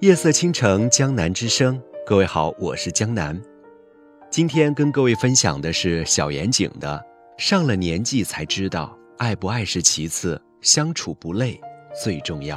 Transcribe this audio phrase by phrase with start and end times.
[0.00, 1.78] 夜色倾城，江南之声。
[2.06, 3.38] 各位好，我是江南。
[4.30, 6.98] 今天跟各位分享的是小严谨的
[7.42, 11.60] 《上了年纪才知道，爱不爱是其次，相处不累
[12.02, 12.56] 最重要》。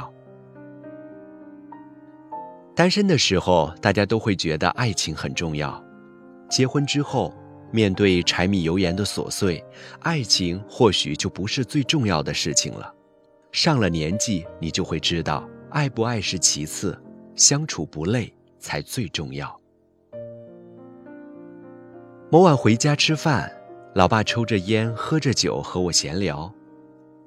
[2.74, 5.78] 单身的时候，大家都会觉得爱情很重要；
[6.48, 7.34] 结婚之后，
[7.70, 9.62] 面对柴米油盐的琐碎，
[10.00, 12.90] 爱情或许就不是最重要的事情了。
[13.52, 16.98] 上了年纪，你就会知道，爱不爱是其次。
[17.36, 19.58] 相处不累才最重要。
[22.30, 23.52] 某晚回家吃饭，
[23.94, 26.52] 老爸抽着烟，喝着酒和我闲聊，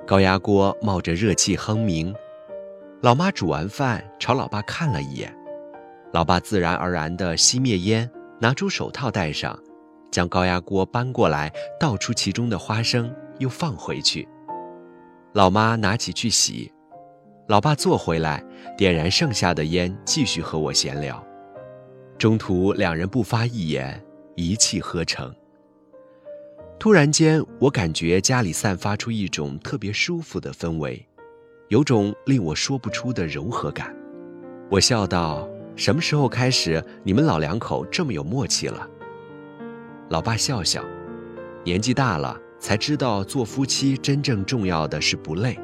[0.05, 2.13] 高压锅冒着热气哼鸣。
[3.01, 5.33] 老妈煮完饭，朝老爸看了一眼，
[6.11, 9.57] 老爸自然而然地熄灭烟，拿出手套戴上，
[10.11, 14.27] 将高压锅搬过来，倒出其中的花生，又放回去。
[15.33, 16.71] 老妈拿起去洗。
[17.47, 18.43] 老爸坐回来，
[18.77, 21.25] 点燃剩下的烟，继续和我闲聊。
[22.17, 24.03] 中途两人不发一言，
[24.35, 25.33] 一气呵成。
[26.77, 31.07] 突然间，我感觉家里散发出一种特别舒服的氛围，
[31.69, 33.95] 有种令我说不出的柔和感。
[34.69, 38.85] 我笑道：“什么时候开始，你们老两口这么有默契了？”
[40.09, 40.83] 老爸笑笑
[41.63, 45.57] ：“年纪大了，才知道做夫妻真正重要的是不累。”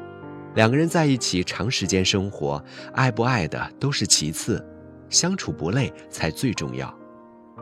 [0.54, 4.64] 两个人在一起长时间生活，爱不爱的都是其次，
[5.08, 6.92] 相处不累才最重要。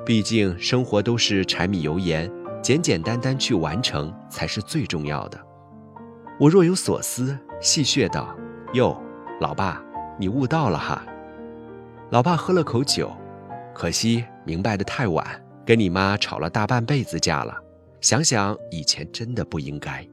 [0.05, 2.31] 毕竟生活都是柴米油盐，
[2.63, 5.41] 简简单单去完成才是最重要的。
[6.39, 8.37] 我若有所思，戏谑道
[8.75, 9.01] ：“哟，
[9.41, 9.83] 老爸，
[10.19, 11.05] 你悟到了哈。”
[12.11, 13.11] 老爸喝了口酒，
[13.75, 15.25] 可惜明白的太晚，
[15.65, 17.57] 跟你妈吵了大半辈子架了。
[18.01, 20.07] 想想以前真的不应该。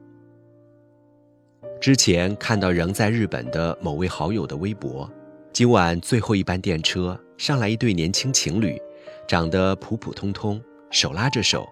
[1.80, 5.10] 之前看到仍在日本的某位好友的微博，
[5.50, 8.78] 今晚最后一班电车上来一对年轻情侣，
[9.26, 10.60] 长得普普通通，
[10.90, 11.66] 手拉着手，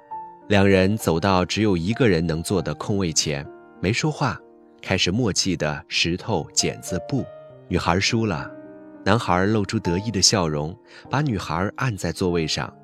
[0.48, 3.46] 两人走到只有一个人能坐的空位前，
[3.82, 4.40] 没说话，
[4.80, 7.22] 开始默契的石头剪子布，
[7.68, 8.50] 女孩输了，
[9.04, 10.74] 男孩露出得意的笑容，
[11.10, 12.74] 把女孩按在座位上，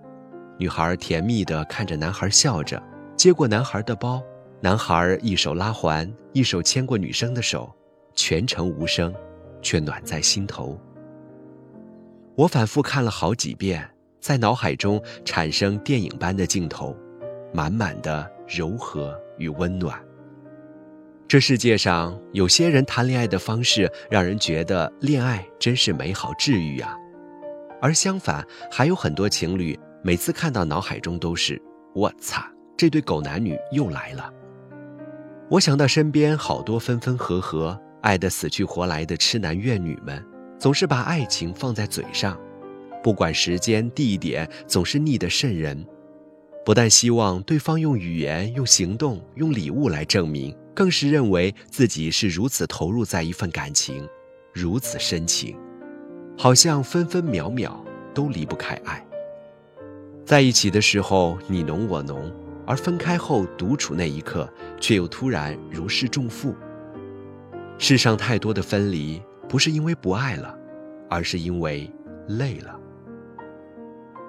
[0.58, 2.82] 女孩甜蜜的看着男孩笑着，
[3.16, 4.22] 接过男孩的包。
[4.60, 7.70] 男孩一手拉环，一手牵过女生的手，
[8.14, 9.14] 全程无声，
[9.60, 10.80] 却暖在心头。
[12.34, 13.86] 我反复看了好几遍，
[14.20, 16.96] 在脑海中产生电影般的镜头，
[17.52, 20.02] 满满的柔和与温暖。
[21.28, 26.96] 这世界上有些人谈恋爱的方式，让人觉得恋爱真是美好治愈啊；
[27.82, 31.60] 而相反，还有很多情侣，每次看到脑海中都是
[31.94, 32.42] “我操，
[32.76, 34.32] 这对狗男女又来了”。
[35.50, 40.24] 我想到身边好多分分合合、爱得死去活来的痴男怨女们，
[40.58, 42.38] 总是把爱情放在嘴上，
[43.02, 45.86] 不管时间地点，总是腻得渗人。
[46.64, 54.08] 不但希望对方用语言、用行动、用礼物来证明，更是认为自己是如此投入在一份感情，
[54.50, 55.54] 如此深情，
[56.38, 57.84] 好像分分秒秒
[58.14, 59.06] 都离不开爱。
[60.24, 62.32] 在一起的时候你侬我侬。
[62.66, 64.48] 而分开后独处那一刻，
[64.80, 66.54] 却又突然如释重负。
[67.78, 70.54] 世上太多的分离，不是因为不爱了，
[71.10, 71.90] 而是因为
[72.28, 72.78] 累了。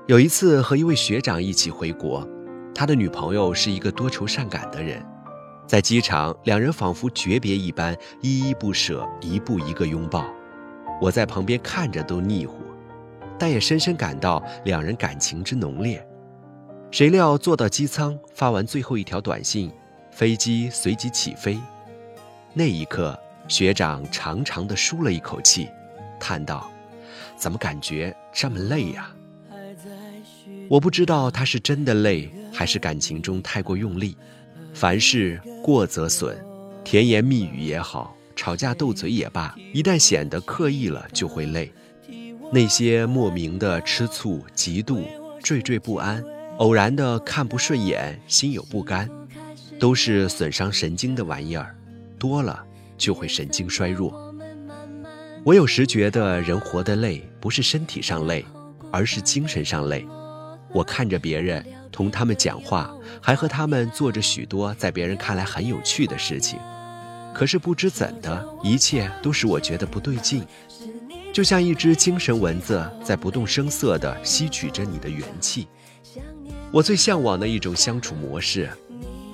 [0.08, 2.28] 有一次和一位学长一起回国，
[2.74, 5.04] 他的女朋友是一个多愁善感的人，
[5.68, 10.26] 在机场，两人仿佛诀别一般，依依不舍，一步一个拥抱。
[11.02, 12.64] 我在旁边看着都腻乎，
[13.38, 16.06] 但也深深感到两人感情之浓烈。
[16.92, 19.70] 谁料坐到机舱，发完最后一条短信，
[20.12, 21.60] 飞机随即起飞。
[22.54, 23.20] 那一刻，
[23.50, 25.68] 学长长长的舒了一口气，
[26.20, 26.72] 叹道
[27.36, 29.14] ：“怎么感觉这么累呀？”
[30.70, 34.16] 我不知道他是真的累，还是感情中太过用力。
[34.74, 36.38] 凡事过则损，
[36.84, 41.72] 甜言蜜语也好，吵架斗嘴也罢，一旦显得刻意了，就会累。
[42.54, 45.04] 那些莫名的吃醋、嫉妒、
[45.42, 46.24] 惴惴不安。
[46.58, 49.10] 偶然的看不顺眼，心有不甘，
[49.78, 51.76] 都是损伤神经的玩意儿，
[52.18, 52.64] 多了
[52.98, 54.34] 就会神经衰弱。
[55.44, 58.46] 我有时觉得人活得累，不是身体上累，
[58.90, 60.08] 而是精神上累。
[60.72, 66.58] 我看着别人，同他们讲话，还和他们做着许多在别人看来很有趣的事情，
[67.34, 70.42] 可是不知怎的，一切都使我觉得不对劲，
[71.34, 75.68] 就像一只精神蚊子在不动声色地吸取着你的元气。
[76.72, 78.70] 我最向往的一种相处模式，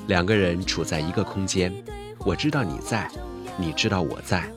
[0.08, 1.74] 两个人处在一个空间，
[2.20, 3.10] 我知道你在，
[3.58, 4.48] 你知道我在，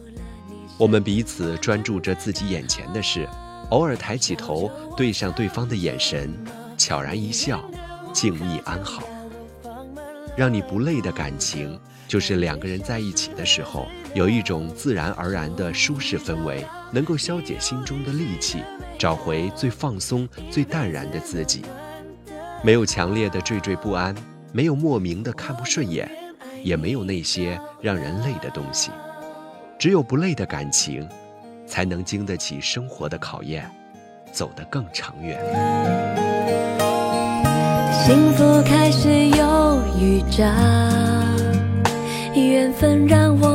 [0.76, 3.26] 我们彼此专注着自己眼前的事，
[3.70, 6.30] 偶尔抬起头，对上对方的眼神，
[6.76, 7.64] 悄然一笑，
[8.12, 9.02] 静谧安好。
[10.36, 18.62] 让你不累的感情，就是两个人在一起的时候，有一种自然而然的舒适氛围，能够消解心中的戾气，
[18.98, 21.62] 找回最放松、最淡然的自己。
[22.64, 24.14] 没有强烈的惴惴不安，
[24.50, 26.10] 没有莫名的看不顺眼，
[26.62, 28.90] 也没有那些让人累的东西。
[29.78, 31.06] 只有不累的感情，
[31.66, 33.70] 才能经得起生活的考验，
[34.32, 35.38] 走得更长远。
[37.92, 40.46] 幸福开始有预兆，
[42.34, 43.53] 缘分让我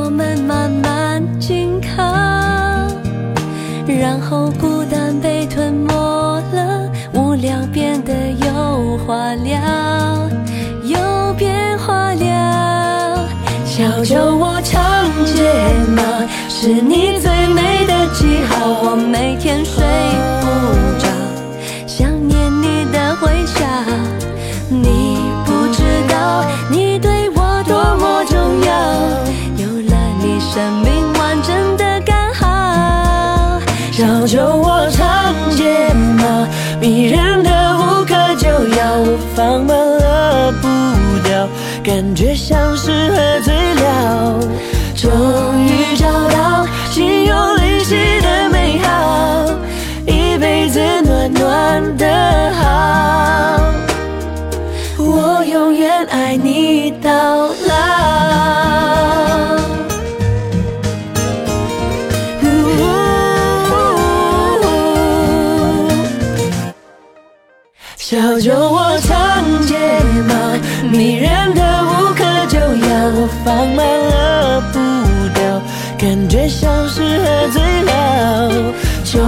[8.90, 9.56] 有话聊，
[10.82, 13.28] 有变化了。
[13.64, 15.48] 小酒窝长睫
[15.94, 16.02] 毛，
[16.48, 18.66] 是你最美的记号。
[18.82, 19.84] 我每天睡
[20.40, 20.44] 不
[20.98, 21.06] 着，
[21.86, 23.64] 想念你的微笑。
[24.68, 28.72] 你不知道，你对我多么重要。
[29.56, 33.60] 有了你，生命完整的刚好。
[33.92, 36.44] 小酒窝长睫毛，
[36.80, 37.69] 迷人的
[38.68, 40.68] 药，我放慢了步
[41.24, 41.48] 调，
[41.82, 44.38] 感觉像是喝醉了。
[44.96, 45.10] 终
[45.64, 48.49] 于找到心有灵犀的
[68.10, 69.78] 小酒窝长睫
[70.26, 74.80] 毛迷人的无可救药我放慢了步
[75.32, 75.62] 调
[75.96, 78.50] 感觉像是喝醉了
[79.04, 79.22] 终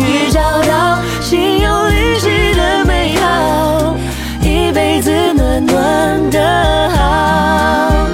[0.00, 3.94] 于找到心有灵犀的美好
[4.40, 8.06] 一辈子暖暖的好。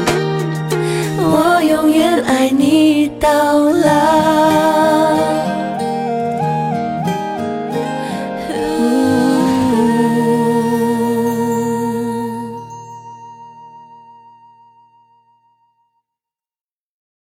[1.17, 3.31] 我永远爱你到
[3.70, 4.38] 老。